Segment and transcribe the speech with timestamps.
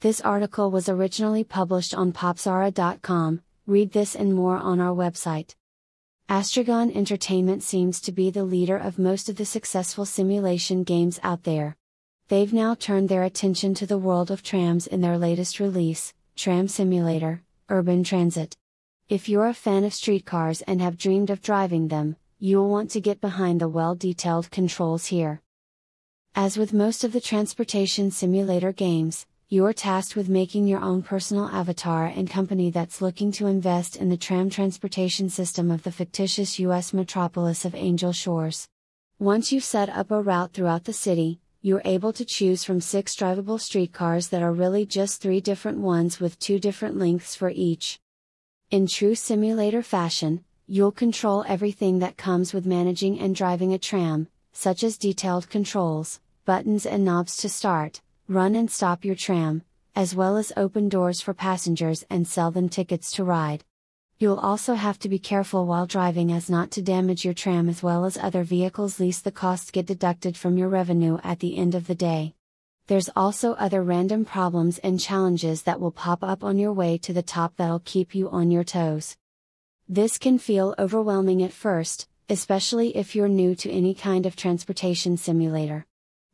[0.00, 5.56] This article was originally published on popzara.com, read this and more on our website.
[6.28, 11.42] Astragon Entertainment seems to be the leader of most of the successful simulation games out
[11.42, 11.76] there.
[12.28, 16.68] They've now turned their attention to the world of trams in their latest release, Tram
[16.68, 18.56] Simulator Urban Transit.
[19.08, 23.00] If you're a fan of streetcars and have dreamed of driving them, you'll want to
[23.00, 25.42] get behind the well detailed controls here.
[26.36, 31.46] As with most of the transportation simulator games, you're tasked with making your own personal
[31.48, 36.58] avatar and company that's looking to invest in the tram transportation system of the fictitious
[36.58, 36.92] U.S.
[36.92, 38.68] metropolis of Angel Shores.
[39.18, 43.16] Once you've set up a route throughout the city, you're able to choose from six
[43.16, 47.98] drivable streetcars that are really just three different ones with two different lengths for each.
[48.70, 54.28] In true simulator fashion, you'll control everything that comes with managing and driving a tram,
[54.52, 59.62] such as detailed controls, buttons and knobs to start, run and stop your tram,
[59.96, 63.64] as well as open doors for passengers and sell them tickets to ride.
[64.18, 67.82] You'll also have to be careful while driving as not to damage your tram as
[67.82, 71.74] well as other vehicles lest the costs get deducted from your revenue at the end
[71.74, 72.34] of the day.
[72.86, 77.14] There's also other random problems and challenges that will pop up on your way to
[77.14, 79.16] the top that'll keep you on your toes.
[79.88, 85.16] This can feel overwhelming at first, especially if you're new to any kind of transportation
[85.16, 85.86] simulator.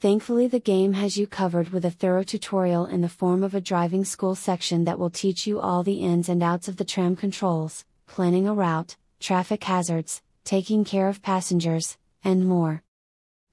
[0.00, 3.60] Thankfully, the game has you covered with a thorough tutorial in the form of a
[3.60, 7.14] driving school section that will teach you all the ins and outs of the tram
[7.16, 12.82] controls, planning a route, traffic hazards, taking care of passengers, and more.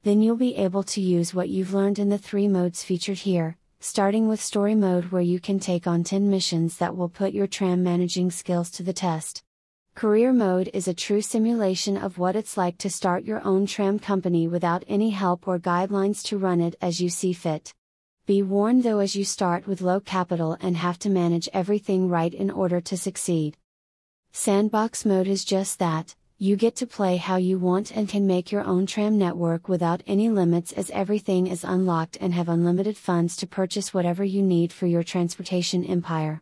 [0.03, 3.58] Then you'll be able to use what you've learned in the three modes featured here,
[3.81, 7.48] starting with Story Mode where you can take on 10 missions that will put your
[7.48, 9.44] tram managing skills to the test.
[9.98, 13.98] Career Mode is a true simulation of what it's like to start your own tram
[13.98, 17.73] company without any help or guidelines to run it as you see fit.
[18.28, 22.31] Be warned though as you start with low capital and have to manage everything right
[22.31, 23.58] in order to succeed.
[24.31, 28.52] Sandbox Mode is just that, you get to play how you want and can make
[28.52, 33.35] your own tram network without any limits as everything is unlocked and have unlimited funds
[33.38, 36.40] to purchase whatever you need for your transportation empire.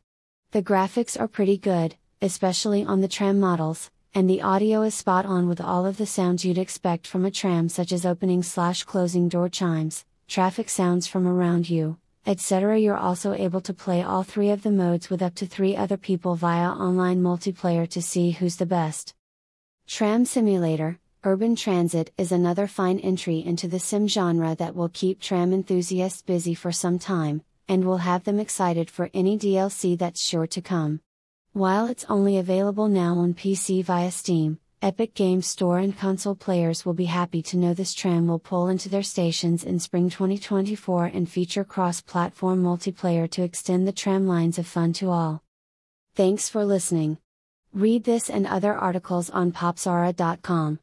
[0.52, 5.28] The graphics are pretty good, especially on the tram models, and the audio is spot
[5.28, 8.84] on with all of the sounds you'd expect from a tram such as opening slash
[8.84, 12.80] closing door chimes, traffic sounds from around you, etc.
[12.80, 15.98] You're also able to play all three of the modes with up to three other
[15.98, 19.14] people via online multiplayer to see who's the best.
[19.86, 25.20] Tram Simulator, Urban Transit is another fine entry into the sim genre that will keep
[25.20, 30.22] tram enthusiasts busy for some time, and will have them excited for any DLC that's
[30.22, 31.02] sure to come.
[31.56, 36.86] While it's only available now on PC via Steam, Epic Games Store and console players
[36.86, 41.06] will be happy to know this tram will pull into their stations in spring 2024
[41.06, 45.42] and feature cross platform multiplayer to extend the tram lines of fun to all.
[46.14, 47.20] Thanks for listening.
[47.74, 50.74] Read this and other articles on popzara.com.